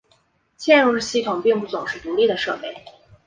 [0.59, 2.83] 嵌入式系统并不总是独立的设备。